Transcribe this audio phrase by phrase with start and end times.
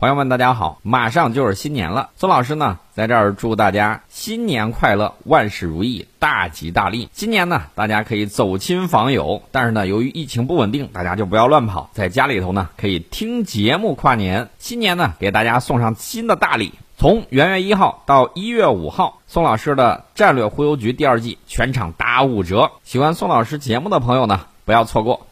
[0.00, 0.78] 朋友们，大家好！
[0.84, 7.08] 马上就是新年了，孙老师呢在这儿祝大家新年快乐，万事如意，大吉大利。
[7.12, 14.50] 今年呢，大家可以走亲访友，但是呢，由于疫情不稳定，大家就不要乱跑，在家里头呢可以听节目跨年。
[14.60, 22.70] 新年呢，给大家送上新的大礼，从元月一号到一月五号，宋老师的《战略忽悠局》第二季全场打五折。
[22.84, 25.26] 喜欢宋老师节目的朋友呢，不要错过。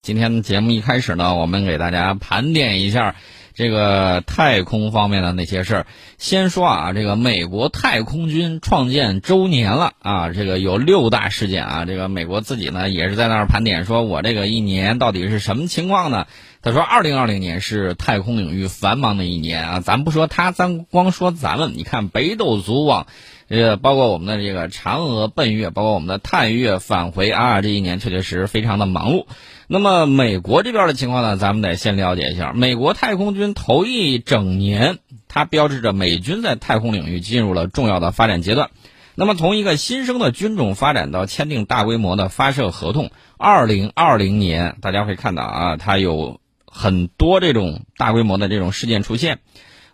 [0.00, 3.16] 今天节目一开始呢，我们给大家盘点一下。
[3.60, 16.26] 这个太空方面的那些事儿，先说啊，这个美国太空军创建周年了啊，这个有六大事件啊，这个美国自己呢也是在那儿盘点，说我这个一年到底是什么情况呢？
[16.62, 23.06] 他说，二零二零年是太空领域繁忙的一年啊，咱不说他，咱光说咱们，你看北斗组网，
[23.50, 29.26] 呃，包括我们的这个嫦娥奔月，包括我们的探月返回啊，这一年确确实实非常的忙碌。
[29.66, 32.52] 那么美国这边的情况呢，咱们得先了解一下。
[32.52, 38.70] 美国太空军头一整年，它标志着美军在太空领域进入了重要的发展阶段。
[39.16, 49.40] 那么从一个新生的军种发展到签订大规模的发射合同，二零二零年大家会看到啊，它有很多这种大规模的这种事件出现。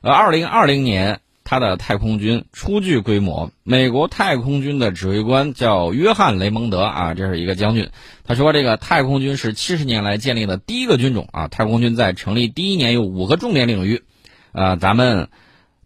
[0.02, 1.20] 呃，二零二零年。
[1.46, 3.52] 他的太空军初具规模。
[3.62, 7.88] 美国太空军的指挥官叫约翰·雷蒙德啊，这是一个将军。
[8.24, 11.46] 他说：“这个太空军是七十年来建立的第一个军种啊。
[11.46, 14.02] 太空军在成立第一年有五个重点领域，
[14.50, 15.28] 呃，咱们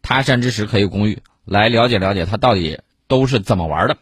[0.01, 3.99] 他山之石可以攻玉，来了解了解他到底都是怎么玩的。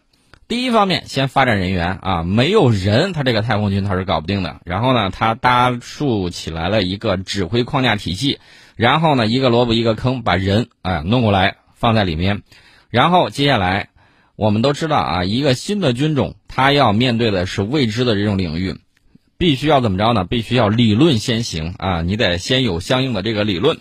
[0.47, 4.61] 第一方面，先发展人员啊，没有人，他这个太空军他是搞不定的。
[4.65, 8.39] 然后呢，他搭树起来了一个指挥框架体系。”
[8.79, 12.43] 然后呢，一个萝卜一个坑，把人啊弄过来放在里面。
[12.91, 13.89] 然后接下来，
[14.37, 18.79] 我们都知道啊，一个新的军种，它要面对的是未知的这种领域，
[19.37, 20.25] 必须要怎么着呢？
[20.25, 23.79] 必须要理论先行啊，你得先有相应的这个理论。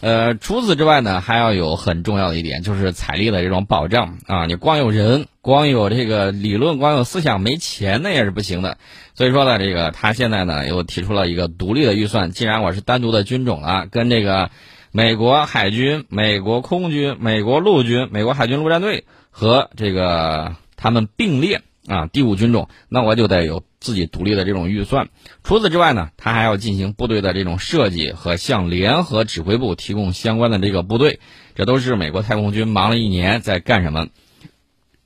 [0.00, 4.46] 呃，除此之外呢，还要有很重要的一点，就是财力的这种保障啊。
[4.46, 8.78] 你光有人，光有这个理论，光有思想，没钱那也是不行的。
[9.14, 12.30] 所以说呢，这个他现在呢又提出了一个独立的预算。
[12.30, 14.50] 既然我是单独的军种啊，跟这个
[14.90, 21.62] 美国海军、美国空军、美国陆军、美国海军陆战队和这个他们并列。
[21.88, 25.08] 啊，第五军种，那我就得有自己独立的这种预算。
[25.42, 31.18] 除此之外呢，他还要进行部队的这种设计和向联合指挥部提供相关的这个部队。
[31.54, 34.08] 这都是美国太空军忙了一年在干什么。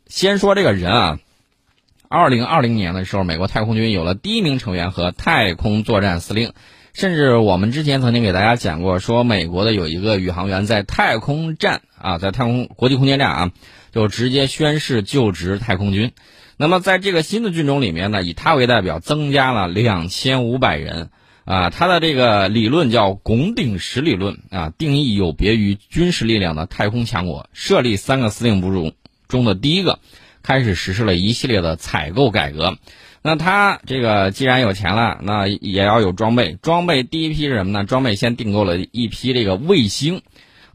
[0.06, 1.18] 先说这个人啊，
[2.08, 6.52] 二零二零年的时候，美国太空军有了第一名成员和太空作战司令。
[6.92, 13.50] 甚至我们之前曾经给大家讲过，说美国的有一个宇航员在太空站啊，在太空国际空间站啊，
[13.90, 16.12] 就直接宣誓就职太空军。
[16.56, 21.10] 那么，在这个新的军种里面呢，以他为代表，增加了两千五百人
[21.44, 21.70] 啊。
[21.70, 28.92] 他的这个理论叫拱顶石理论啊，定义有别于军事力量的太空强国，设立三个司令部中
[29.26, 29.98] 中的第一个，
[30.42, 32.78] 开始实施了一系列的采购改革。
[33.22, 36.58] 那他这个既然有钱了，那也要有装备。
[36.62, 37.84] 装备第一批是什么呢？
[37.84, 40.22] 装备先订购了一批这个卫星。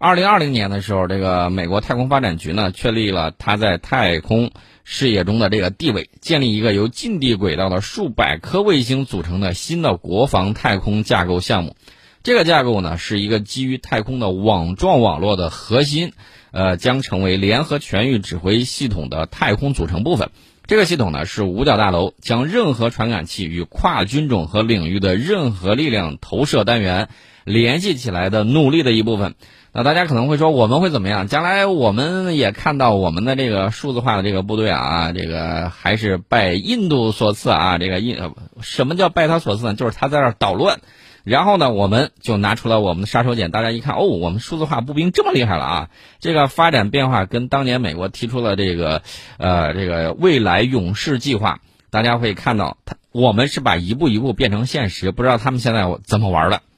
[0.01, 4.51] 二零二零年的时候，这个美国太空发展局呢，确立了它在太空。
[4.85, 11.75] 事业中的这个地位，建立一个由近地轨道的数百颗卫星组成的新的国防太空架构项目。
[12.23, 16.13] 这个架构呢，是一个基于太空的网状网络的核心，
[16.51, 20.29] 呃，将成为联合全域指挥系统的太空组成部分。
[20.65, 27.09] 这个系统呢，是五角大楼将任何传感器与跨军种和领域的任何力量投射单元
[27.43, 29.35] 联系起来的努力的一部分。
[29.71, 31.27] 那大家可能会说，我们会怎么样？
[31.27, 37.77] 将来我们也看到我们的这个数字化的这个部队啊，这个还是拜印度所赐啊。
[37.77, 38.17] 这个印
[38.61, 39.75] 什么叫拜他所赐呢？
[39.75, 40.79] 就是他在那捣乱，
[41.23, 43.51] 然后呢，我们就拿出了我们的杀手锏。
[43.51, 45.89] 大家一看，哦，我们数字化步兵这么厉害了啊！
[46.19, 49.03] 这个发展变化跟当年美国提出了这个
[49.37, 51.59] 呃这个未来勇士计划，
[51.91, 55.11] 大家会看到，他我们是把一步一步变成现实。
[55.11, 56.61] 不知道他们现在怎么玩的。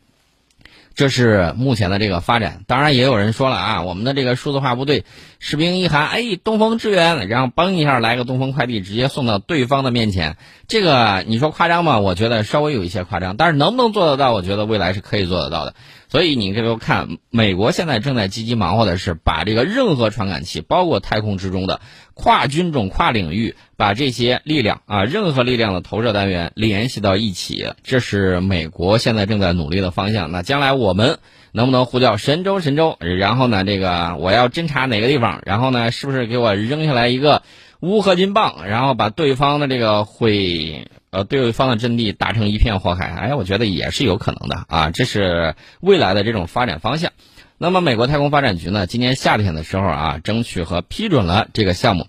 [0.94, 5.05] 这是目前的这个发展，当然也有人说了啊，我们的这个数字化部队
[5.40, 10.38] 士兵一喊，哎，东风支援，然后嘣一下来个东风快递，直接送到对方的面前。
[10.67, 11.99] 这个你说夸张吗？
[11.99, 14.34] 我觉得稍微有一些夸张，但是能不能做得到？
[14.34, 15.73] 我觉得未来是可以做得到的。
[16.11, 21.79] 所以你这个看，美国现在正在积极忙活的是把这个任何传感器，包括太空之中的
[22.13, 30.34] 跨军种、跨领域，把这些力量啊，任何力量的投射单元联系到一起，这是美国现在正在努力的方向。
[30.34, 31.19] 那将来我们
[31.53, 32.97] 能不能呼叫神州神州？
[32.99, 35.41] 然后呢，这个我要侦查哪个地方？
[35.46, 37.41] 然后呢，是不是给我扔下来一个
[37.79, 47.11] 乌合金棒，然后把对方的这个会呃对方的阵地打成一片火海，哎，我觉得也是有可能的啊，这是未来的这种发展方向。
[47.58, 52.08] 那么，美国太空发展局呢，今年夏天的时候啊，争取和批准了这个项目。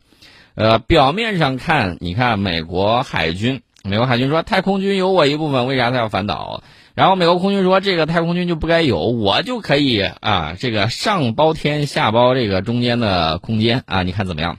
[0.55, 6.63] 呃，表面上看，你看美国海军，美国海军说太空军有我一部分，为啥他要反导？
[6.95, 14.59] 然后美国空军说这个太空军就不该有，我就可以啊，这个上包天，下包这个中间的空间啊，你看怎么样？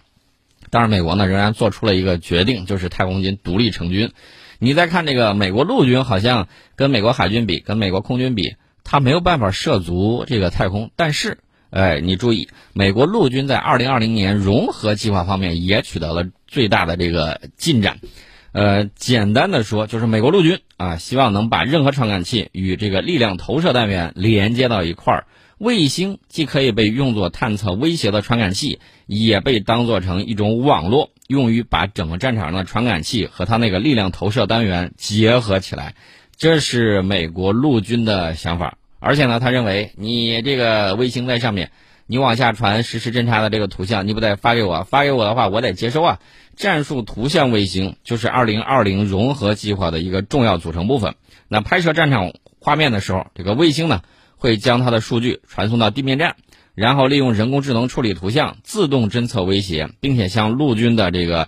[0.74, 4.12] 当然，美国呢仍然做出了一个决定，就是太空军独立成军。
[4.58, 8.56] 你再看这个美国陆军，好像跟美国海军比，跟美国空军比。
[8.84, 11.38] 他没有办法涉足这个太空，但是，
[11.70, 18.00] 哎，你注意，美国陆军在二零二零年融合计划方面也取得了最大的这个进展。
[18.52, 25.28] 呃，简单的说，就是美国陆军啊，希望能把任何传感器与这个力量投射单元连接到一块儿。
[25.64, 35.96] 卫星既可以被用作探测威胁的传感器，也被当做成一种网络，用于把整个战场上的传感器和它那个力量投射单元结合起来。
[36.36, 41.72] 这是美国陆军的想法，而且呢，他认为你这个卫星在上面，
[42.08, 44.84] 你往下传实时侦察的这个图像，你不得发给我？
[44.84, 46.20] 发给我的话，我得接收啊。
[46.58, 51.16] 战术图像卫星就是二零二零融合计划的一个重要组成部分。
[51.48, 54.02] 那拍摄战场画面的时候，这个卫星呢
[54.44, 56.36] 会将它的数据传送到地面站，
[56.76, 61.48] 然后利用人工智能处理图像，自动侦测威胁，并且向陆军的这个。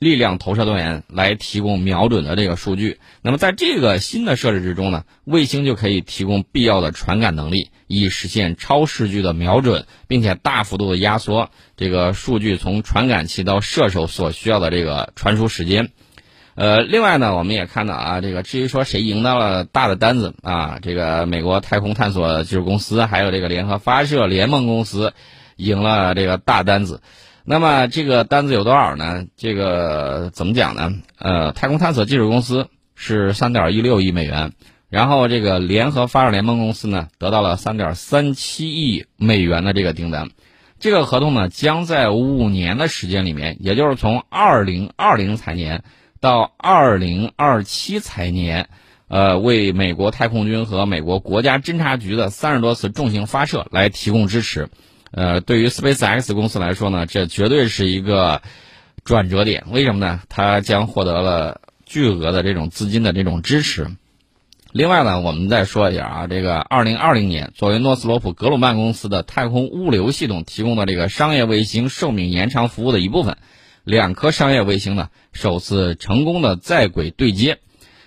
[0.00, 3.00] 力量投射单元来提供瞄准的这个数据。
[3.20, 15.90] 那么在这个新的设置之中呢，卫星就可以提供必要的传感能力，以实现超视距的瞄准，并且大幅度的压缩这个数据从传感器到射手所需要的这个传输时间。
[16.60, 25.14] 呃，另外呢，我们也看到啊，这个至于说谁赢到了大的单子啊，这个美国太空探索技术公司还有这个联合发射联盟公司
[25.56, 27.00] 赢了这个大单子。
[27.44, 29.24] 那么这个单子有多少呢？
[29.38, 30.92] 这个怎么讲呢？
[31.16, 34.52] 呃，太空探索技术公司是三点一六亿美元，
[34.90, 40.28] 然后这个联合发射联盟公司呢得到了三点三七亿美元的这个订单。
[40.78, 45.84] 这个合同呢将在五年的时间里面，也就是从二零二零财年
[46.20, 48.68] 到二零二七财年，
[49.08, 54.68] 呃，为美国太空军和美国国家侦察局的三十多次重型发射来提供支持。
[55.10, 58.42] 呃，对于 SpaceX 公司来说呢，这绝对是一个
[59.02, 59.64] 转折点。
[59.70, 60.20] 为什么呢？
[60.28, 63.88] 它将获得了巨额的这种资金的这种支持。
[64.72, 73.38] 另外呢，我们再说一下啊，这个2020年，作为诺斯罗普格鲁曼公司的太空物流系统提供的这个商业卫星寿命延长服务的一部分，
[73.84, 77.58] 两颗商业卫星呢首次成功的在轨对接。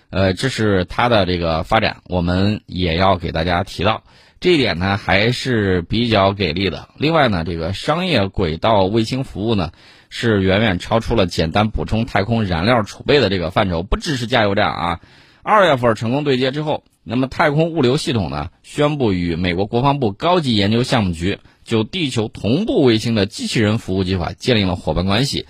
[0.09, 4.03] 呃，这是它的这个发展，我们也要给大家提到。
[4.39, 6.89] 这一点呢还是比较给力的。
[6.97, 9.71] 另外呢，这个商业轨道卫星服务呢，
[10.09, 14.99] 是远远超出了简单补充太空燃料储备的这个范畴，不只是加油站啊。
[15.41, 25.45] 二月份成功对接之后，那么太空物流系统呢，宣布与美国国防部高级研究项目局就地球同步卫星的机器人服务计划建立了伙伴关系。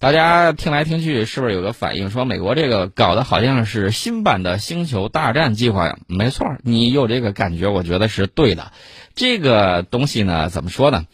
[0.00, 5.98] 大家听来听去，是不是有个反应说美国这个搞的好像是新版的星球大战计划呀？
[6.06, 8.70] 没错，你有这个感觉，我觉得是对的。
[9.16, 11.06] 这个东西呢，怎么说呢？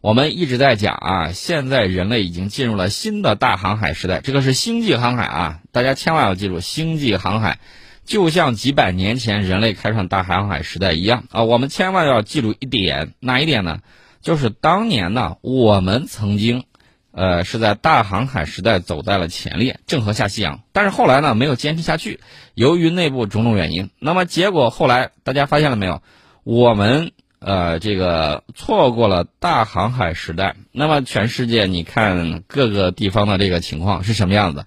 [0.00, 7.58] 我们一直在讲啊，现在人类已经进入了新的大航海时代，这个是星际航海啊，大家千万要记住，星际航海
[8.08, 11.44] 就像几百年前人类开创大航海时代一样啊。
[11.44, 13.78] 我们千万要记住一点，哪一点呢？
[14.20, 16.64] 就是当年呢，我们曾经。
[17.10, 20.60] 呃，是在大航海时代走在了前列，郑和下西洋。
[20.72, 22.20] 但是后来呢，没有坚持下去，
[22.54, 23.90] 由于内部种种原因。
[23.98, 26.00] 那么结果后来大家发现了没有？
[26.44, 27.10] 我们
[27.40, 30.54] 呃，这个错过了大航海时代。
[30.70, 34.66] 那么全世界，你看各个地方的这个情况是什么样子？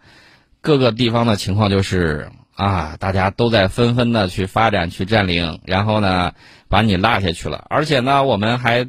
[0.59, 6.33] 各个地方的情况就是啊，大家都在纷纷的去发展、去占领，然后呢，
[6.69, 7.65] 把你落下去了。
[7.69, 8.87] 而且呢，我们还。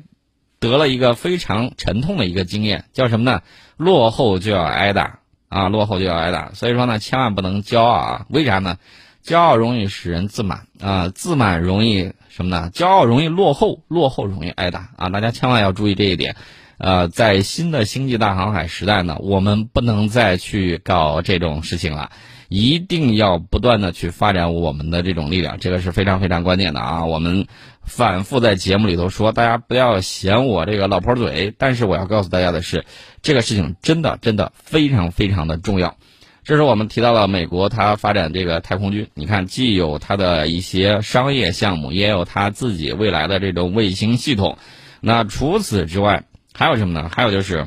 [0.62, 3.42] 得了一个非常沉痛的一个经验，叫什么呢？
[3.76, 5.68] 落后就要挨打啊！
[5.68, 6.52] 落后就要挨打。
[6.52, 8.26] 所以说呢，千万不能骄傲啊！
[8.28, 8.78] 为啥呢？
[9.24, 12.70] 骄傲容易使人自满啊，自满容易什么呢？
[12.72, 15.08] 骄傲容易落后，落后容易挨打啊！
[15.08, 16.36] 大家千万要注意这一点。
[16.78, 22.12] 呃，在新的星际大航海时代呢，我们不能再去搞这种事情了。
[22.52, 27.06] 一定要不断的去发展我们的这种力量，这个是非常非常关键的啊！
[27.06, 27.46] 我们
[27.82, 32.84] 反复在节目里头说，大家不要嫌我这个老婆嘴，但是我要告诉大家的是，
[33.22, 35.96] 这个事情真的真的非常非常的重要。
[36.44, 44.58] 这是我们提到了美国，它发展这个太空军，你看，既有它的一些商业项目，也有它自己未来的这种卫星系统。
[45.00, 47.10] 那除此之外，还有什么呢？
[47.10, 47.66] 还有就是，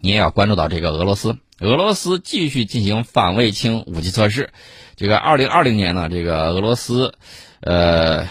[0.00, 4.50] 你也要关注到这个俄罗斯俄罗斯继续进行反卫星武器测试。
[4.94, 7.14] 这个二零二零年呢，这个俄罗斯，
[7.60, 8.26] 呃，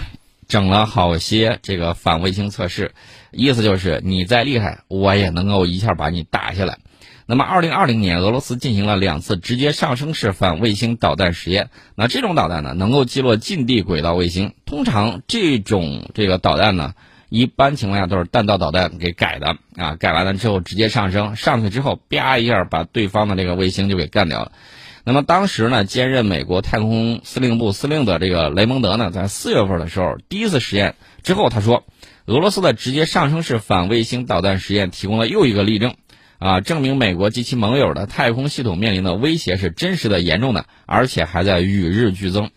[0.47, 2.93] 整了好些这个反卫星测试，
[3.31, 6.77] 意思就是你再厉害，我也能够一下把你打下来。
[7.25, 11.71] 那么，二零二零年，俄罗斯进行了两次直接上升式反卫星导弹实验。
[11.95, 14.53] 那这种导弹呢，能够击落近地轨道卫星。
[14.67, 16.93] 通常这种这个导弹呢，
[17.35, 24.53] 一般情况下都是弹道导弹给改的啊，改完了之后直接上升，上去之后啪一下把对方的这个卫星就给干掉了。
[25.03, 31.83] 那么当时呢，兼任美国太空司令部司令的这个雷蒙德呢，在四月份的时候第一次实验之后，他说，
[32.25, 35.93] 俄罗斯的直接上升式反卫星导弹实验提供了又一个例证。
[36.37, 42.51] 啊，证明美国及其盟友的太空系统面临的威胁是真实的、严重的，而且还在与日俱增。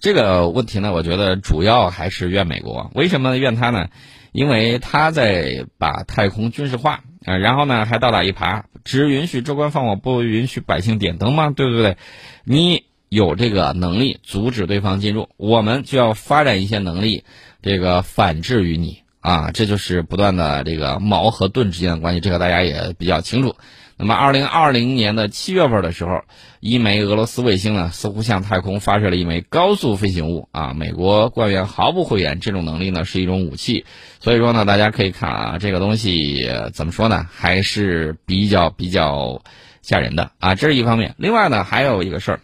[0.00, 2.90] 这个问题呢，我觉得主要还是怨美国。
[2.94, 3.88] 为什么怨他呢？
[4.30, 11.50] 因为他在把太空军事化啊，然后呢还倒打一耙，只允许州官放火，不允许百姓点灯吗？
[11.50, 11.96] 对不对？
[12.44, 17.24] 你有这个能力阻止对方进入，我们就要发展一些能力，
[17.60, 19.02] 这个反制于你。
[19.20, 23.56] 啊，这就是不断的这个矛和盾之间的关系，这个大家也比较清楚。
[24.00, 26.22] 那么，二零二零年的七月份的时候，
[26.60, 30.48] 一枚俄罗斯卫星呢，似乎向太空发射了一枚高速飞行物。
[30.52, 33.84] 啊，美国官员毫不讳言，这种能力呢是一种武器。
[34.20, 39.42] 所以说呢，大家可以看啊，这个东西怎么说呢，还是比较比较
[39.82, 40.54] 吓人的啊。
[40.54, 41.16] 这是一方面。
[41.18, 42.40] 另外呢，还有一个事儿，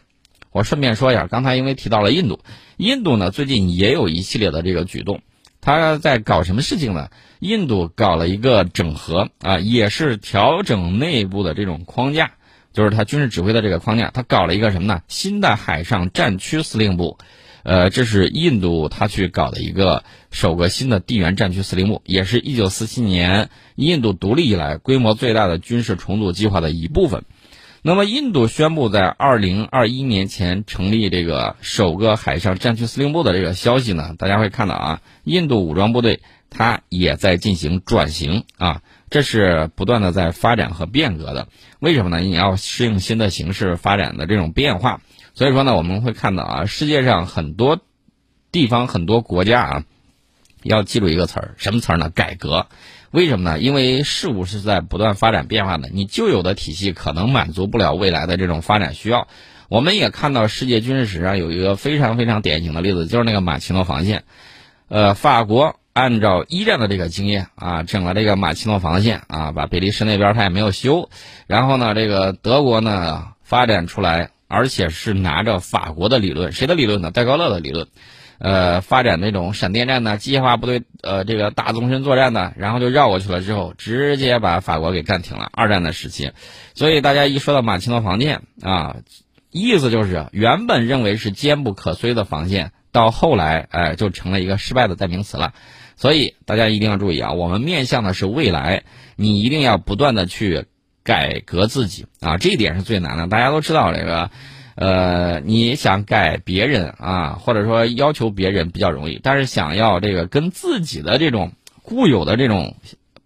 [0.50, 2.40] 我顺便说一下，刚才因为提到了印度，
[2.78, 5.20] 印度呢最近也有一系列的这个举动。
[5.64, 7.08] 他在搞什么事情呢？
[7.40, 12.32] 印度搞了一个整合啊，也是调整内部的这种框架，
[12.74, 14.10] 就是他军事指挥的这个框架。
[14.12, 15.00] 他搞了一个什么呢？
[15.08, 17.16] 新的海上战区司令部，
[17.62, 27.24] 呃，这是印度他去搞的一个首个新的地缘战区司令部，也是一九四七年印度独立以来规模最大的军事重组计划的一部分。
[27.86, 34.14] 那么，印度宣布在二零二一年前成立这个首个海上战区司令部的这个消息呢？
[34.16, 41.48] 大家会看到啊，印度武装部队它也在进行转型啊，这是不断的在发展和变革的。
[41.78, 42.20] 为什么呢？
[42.20, 45.02] 你要适应新的形势发展的这种变化。
[45.34, 47.80] 所以说呢，我们会看到啊，世界上很多
[48.50, 49.84] 地方、很多国家啊，
[50.62, 52.08] 要记住一个词儿，什么词儿呢？
[52.08, 52.66] 改革。
[53.14, 53.60] 为什么呢？
[53.60, 59.28] 因为事物是在不断发展变化的，你旧有的体系可能满足不了未来的这种发展需要。
[59.68, 64.24] 我们也看到世界军事史上有一个非常非常典型的例子，就是那个马奇诺防线。
[64.88, 71.08] 呃，法国按照一战的这个经验啊，整了这个马奇诺防线啊，把比利时那边他也没有修。
[71.46, 77.12] 然后呢，这个德国呢发展出来，而且是拿着法国的理论，谁的理论呢？
[77.12, 77.86] 戴高乐的理论。
[78.38, 85.48] 呃，发展那种闪电战呢，机械化部队，呃，这个大纵深作战呢，然后就绕过去了，之后直接把法国给干挺了。
[85.52, 86.32] 二战的时期，
[86.74, 88.96] 所以大家一说到马奇诺防线啊，
[89.50, 95.54] 意思就是原本认为是坚不可摧的防线，到后来哎就成了一个失败的代名词了。
[95.96, 98.82] 所以大家一定要注意啊，我们面向的是未来，
[99.16, 100.66] 你一定要不断的去
[101.04, 103.28] 改革自己啊，这一点是最难的。
[103.28, 104.30] 大家都知道这个。
[104.76, 111.52] 呃，你想改别人啊，或者说要求别人比较容易，但是想要这个跟自己的这种
[111.82, 112.74] 固有的这种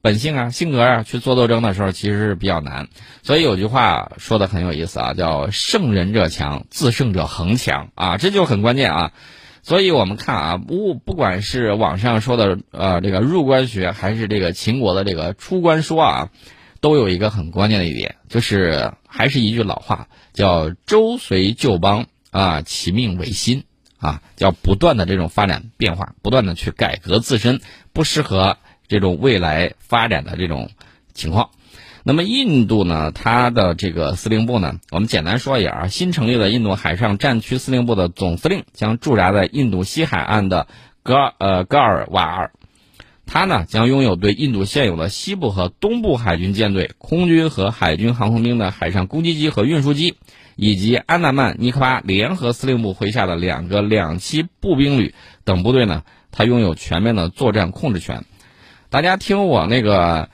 [0.03, 2.89] 本性啊、性格啊去做斗争的时候，其实是比较难。
[3.23, 9.13] 所以有句话说的很有意思啊，叫“胜人者强，自胜者恒强”啊，这就很关键啊。
[9.63, 16.29] 所以我们看啊，不不管是网上说的呃这个入关学，还是这个秦国的这个出关说啊。
[16.81, 23.65] 都有一个很关键的一点，就是还是一句老话，叫“周随旧邦啊，其命维新
[23.99, 27.61] 啊”，叫不断的这种发展变化，不断的去改革自身
[27.93, 30.71] 不适合这种未来发展的这种
[31.15, 31.51] 情况。
[32.05, 40.69] 那么印度呢，它的这个司令部呢，我们简单说一下啊，新成立的印度海上战区司令部的总司令将驻扎在印度西海岸的
[41.03, 42.53] 格呃戈尔瓦尔。
[43.31, 50.17] 它呢将拥有对印度现有的西部和东部海军舰队、空军和海军航空兵的海上攻击机和运输机，
[50.57, 58.25] 以及安达曼尼科巴联合司令部麾下的两个两栖步兵旅等部队呢，它拥有全面的作战控制权。
[58.89, 60.31] 大家听我那个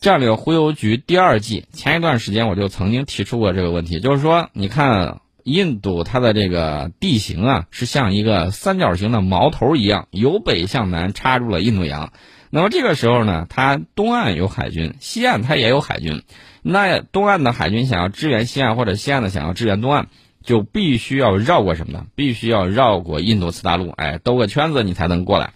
[0.00, 5.20] 战略忽悠局第二季前一段时间我就曾经提出过这个问题，就是说，你看。
[5.44, 12.12] 印度它的这个地形啊，是像一个三角形的矛头一样，由北向南插入了印度洋。
[12.50, 16.22] 那么这个时候呢，它东岸有海军，西岸它也有海军。
[16.62, 20.08] 那东岸的海军想要支援西岸，或者西岸的想要支援东岸，
[20.44, 22.06] 就必须要绕过什么呢？
[22.14, 25.54] 必须要绕过印度次大陆，哎，兜个圈子你才能过来。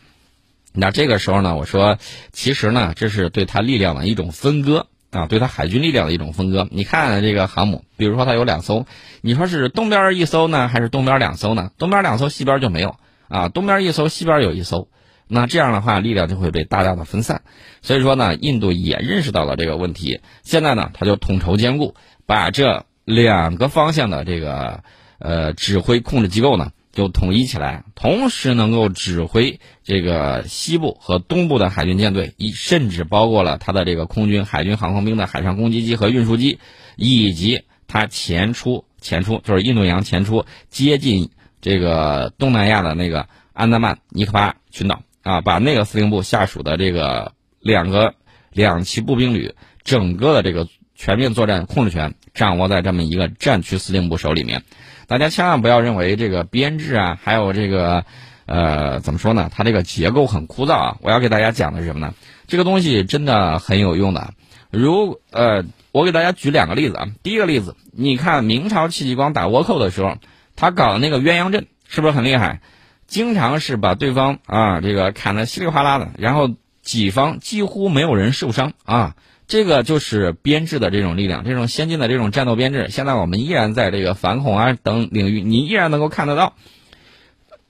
[0.73, 1.99] 那这个时候呢，我说，
[2.33, 6.69] 其实呢，这是对他力量的一种分割啊，对它海军力量的一种分割。
[6.71, 8.87] 你看这个航母，比如说它有两艘，
[9.21, 11.71] 你说是东边一艘呢，还是东边两艘呢？
[11.79, 12.97] 东边两艘，西边就没有
[13.29, 13.49] 啊。
[13.49, 14.89] 东边一艘，西边有一艘，
[15.29, 17.43] 那这样的话，力量就会被大大的分散。
[17.83, 21.95] 所以说呢，印度也认识到了这个问题，现在呢，他就统筹兼顾，
[22.27, 24.83] 把这两个方向的这个
[25.19, 26.73] 呃指挥控制机构呢。
[26.97, 36.59] 就统一起来，同时能够指挥这个西部和东部的海军舰队，一甚至包括了他的这个空军、海军航空兵的海上攻击机和运输机，
[36.97, 41.29] 以及他前出前出就是印度洋前出接近
[41.61, 48.15] 这个东南亚的那个安达曼尼科巴群岛啊，把那个司令部下属的这个两个
[48.53, 54.63] 两栖步兵旅整个的这个全面作战控制权掌握在这么一个战区司令部手里面。
[55.07, 58.05] 大家千万不要认为这个编制啊，还有这个，
[58.47, 59.51] 呃，怎么说呢？
[59.55, 60.97] 它这个结构很枯燥啊。
[61.01, 62.15] 我要给大家讲的是什么呢？
[62.49, 64.35] 这个东西真的很有用的。
[64.71, 67.07] 如呃，我给大家举两个例子啊。
[67.23, 70.17] 第一个例子，你看明朝戚继光打倭寇的时候，
[70.57, 72.61] 他搞的那个鸳鸯阵，是不是很厉害？
[73.07, 76.51] 经常是把对方啊这个砍得稀里哗啦的，然后
[76.83, 79.15] 己方几乎没有人受伤啊。
[79.49, 86.55] 这个就是编制的这种力量，这种先进的这种战斗编制，现在我们依然在这个反恐啊等领域，你依然能够看得到。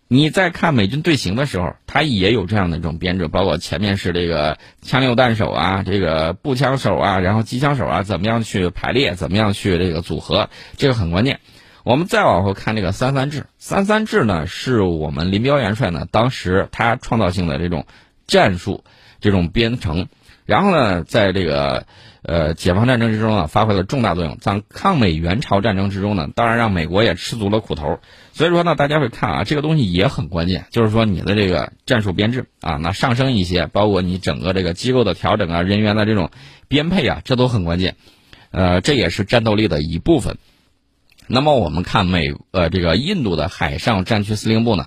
[0.08, 11.40] 你在看美军队形的时候，它也有这样的一种编制，包括前面是这个枪榴弹手啊，这个步枪手啊，然后机枪手啊，怎么样去排列，怎么样去这个组合，这个很关键。
[11.82, 17.84] 我们再往后看这个三三制，三三制呢是我们林彪元帅呢当时他创造性的这种
[18.28, 18.84] 战术
[19.20, 20.06] 这种编程。
[20.46, 21.86] 然后呢，在这个
[22.22, 24.38] 呃解放战争之中啊，发挥了重大作用。
[24.38, 27.98] 在抗美援朝战争之中呢，当然让美国也吃足了苦头。
[28.32, 36.30] 所以说呢，大家会看啊，这个东西也很关键，就是说你的这个战术编制啊，那上升一些，包括你整个这个机构的调整啊，人员的这种
[36.68, 37.96] 编配啊，这都很关键。
[38.52, 40.38] 呃，这也是战斗力的一部分。
[41.26, 44.86] 那么我们看美呃这个印度的海上战区司令部呢，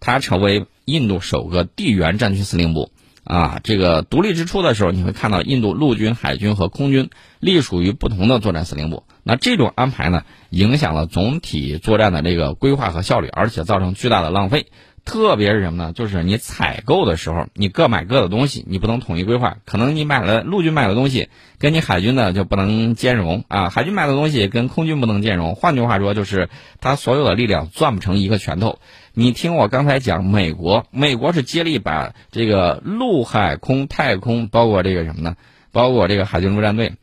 [0.00, 2.90] 它成为印度首个地缘战区司令部。
[3.26, 9.02] 啊，这个独立之初的时候，你会看到印度陆军、海军和空军隶属于不同的作战司令部。
[9.24, 14.66] 那这种安排呢，影响了总体作战的这个规划和效率，而且造成巨大的浪费。
[15.06, 15.92] 特别是什么呢？
[15.94, 19.56] 就是你采购的时候，你各买各的东西，你不能统一规划。
[19.64, 23.70] 可能你买了陆军买的东西，跟你海军的就不能兼容啊。
[23.70, 25.54] 海军买的东西跟空军不能兼容。
[25.54, 28.80] 换句话说，就是它所有的力量攥不成一个拳头。
[29.14, 35.36] 你听我刚才讲，美国，美国是接力把这个陆海空太空，包括这个什么呢？
[35.70, 36.94] 包括这个海军陆战队，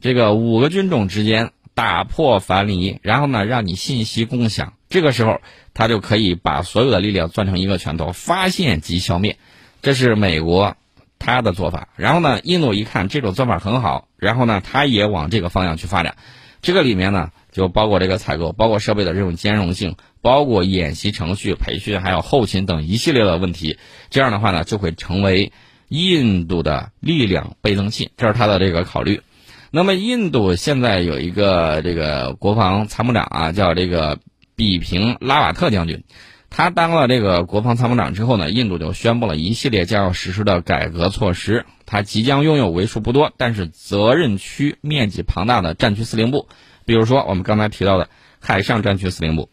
[0.00, 4.74] 这个五个军种之间打破樊篱，然后呢，让你信息共享。
[4.88, 5.40] 这个时候。
[5.74, 9.36] 他就可以把所有的力量攥成一个拳头，发现即消灭，
[9.80, 10.76] 这是美国
[11.20, 11.90] 他的做法。
[11.94, 16.16] 然后呢，印度一看这种做法很好，然后呢，他也往这个方向去发展。
[16.62, 23.78] 这个里面呢，就包括这个采购，包括设备的这种兼容性，包括演习程序、培训，还有后勤等一系列的问题。
[24.10, 25.52] 这样的话呢，就会成为
[25.86, 29.22] 印度的力量倍增器，这是他的这个考虑。
[29.70, 34.18] 那么，印度现在有一个这个国防参谋长啊，叫这个。
[34.58, 36.02] 比平拉瓦特将军，
[36.50, 41.64] 他当了这个国防参谋长之后呢，印度就宣布了一系列将要实施的改革措施。
[41.86, 46.48] 他即将拥有为数不多但是责任区面积庞大的战区司令部，
[46.84, 48.08] 比如说我们刚才提到的
[48.40, 49.48] 海上战区司令部。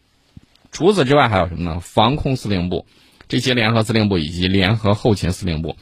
[0.72, 1.78] 除此之外还有什么呢？
[1.80, 2.84] 防空司令部、
[3.28, 5.76] 这些联合司令部以及联合后勤司令部。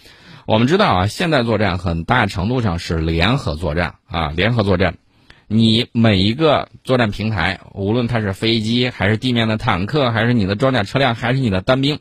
[0.46, 4.98] 我们知道啊，现代作战很大程度上是联合作战啊，联合作战。
[5.46, 11.98] 你每一个作战平台，无论它是飞机，还是地面的坦克，还是你的装甲车辆，还是你的单兵，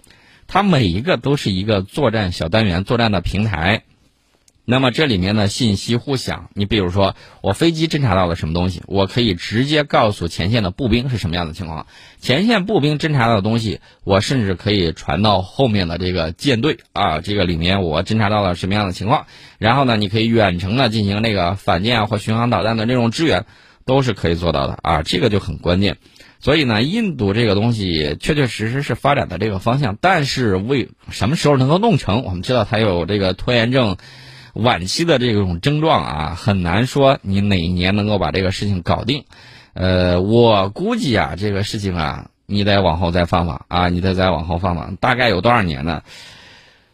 [0.47, 3.83] 它每一个都是一个作战小单元、作战的平台。
[4.65, 11.85] 那么这里面的信息互享，你比如说我飞机侦察到了什么东西，我可以直接告诉前线的步兵是什么样的情况。
[12.21, 19.25] 前线步兵侦察到的东西，我甚至可以传到后面的这个舰队啊，这个里面我侦察到了什么样的情况。
[19.57, 23.45] 然后呢，你可以远程的进行那个反舰啊或巡航导弹的这种支援，
[23.85, 25.97] 都是可以做到的啊，这个就很关键。
[26.39, 32.23] 所以呢，印度这个东西确确实实是发展的这个方向，但是为什么时候能够弄成？
[32.23, 33.97] 我们知道它有这个拖延症。
[34.53, 39.25] 晚期的这种症状啊，很难说你哪一年能够把这个事情搞定。
[39.73, 44.95] 呃，我估计啊，这个事情啊，你得往后再放放啊，你得再往后放放。
[44.97, 46.03] 大概有多少年呢？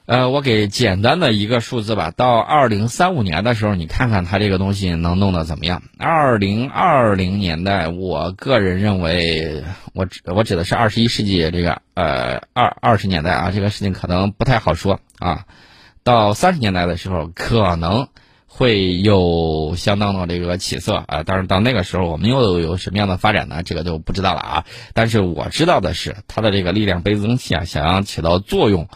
[0.05, 5.83] 呃，我给简单的一个数字吧，到二零三五年的时候，你看看它这个东西能弄得怎么样？
[5.99, 15.45] 二零二零年代，我个人认为，我指我指的是二十一世纪这个呃二二十年代啊，这个事情可能不太好说啊。
[16.09, 18.07] 到三十年代的时候，可能
[18.47, 21.21] 会有相当的这个起色啊。
[21.23, 23.61] 但是，到那个时候我们又有什么样的发展呢？
[23.61, 24.65] 这个就不知道了啊。
[24.95, 28.87] 但是我知道的是，它的这个力量倍增器啊，想要起到作用，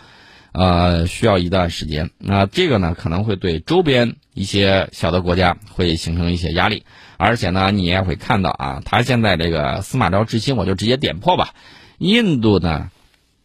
[0.54, 2.10] 呃，需要一段时间。
[2.17, 6.84] 那这个呢，可能会对周边一些小的国家会形成一些压力。
[7.17, 11.54] 而且呢，你也会看到啊，它现在这个司马昭之心，我就直接点破吧。
[11.99, 12.89] 印度呢，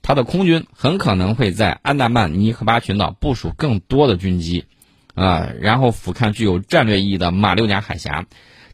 [0.08, 4.64] 它的空军很可能会在安达曼尼科巴群岛部署更多的军机，
[5.14, 8.24] 啊，然后俯瞰具有战略意义的马六甲海峡。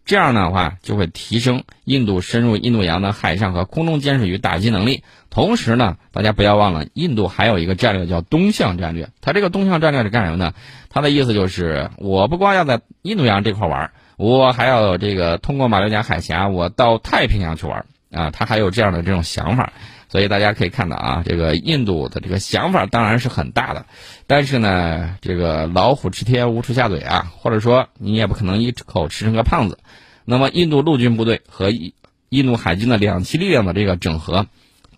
[0.05, 5.03] 这样的话，就会提升印度深入印度洋的海上和空中监视与打击能力。
[5.29, 9.09] 同时呢，大家不要忘了，印度还有一个战略叫东向战略。
[9.21, 10.55] 它这个东向战略是干什么呢？
[10.89, 13.91] 它的意思就是，我不光要在印度洋这块玩。
[14.17, 19.73] 我还要这个通过马六甲海峡，我到太平洋去玩啊，他还有这样的这种想法，
[20.15, 23.87] 所以大家可以看到啊，这个印度的这个想法当然是很大的，
[24.29, 29.81] 但是呢，这个老虎吃天无处下嘴啊，或者说你也不可能一口吃成个胖子。
[30.25, 31.95] 那么，印度陆军部队和印
[32.29, 34.47] 印度海军的两栖力量的这个整合，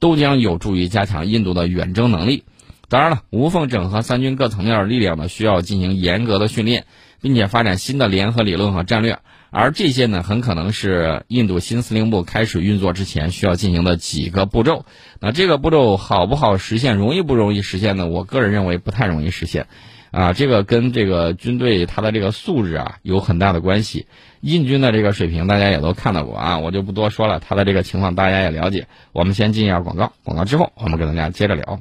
[0.00, 2.44] 都将有助于加强印度的远征能力。
[2.90, 6.84] 当然了，无缝整合三军各层面力量呢，需要进行严格的训练。
[7.22, 9.18] 并且发展新的联合理论和战略，
[9.50, 14.84] 而这些呢，很可能是印度新司令部开始运作之前需要进行的几个步骤。
[15.20, 18.06] 那这个步骤好不好实现，容易不容易实现呢？
[18.06, 19.66] 我个人认为不太容易实现。
[20.10, 24.06] 啊，这个跟这个军队它的这个素质啊有很大的关系。
[24.40, 28.86] 印军的这个水平大家也都看到过啊，我就不多说了，他的这个情况大家也了解。
[29.12, 31.80] 我们先进一下广告，广告之后我们跟大家接着聊。